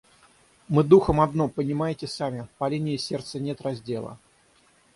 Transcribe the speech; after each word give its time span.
Мы 0.67 0.83
духом 0.83 1.21
одно, 1.21 1.47
понимаете 1.47 2.07
сами: 2.07 2.47
по 2.57 2.67
линии 2.67 2.97
сердца 2.97 3.39
нет 3.39 3.61
раздела. 3.61 4.17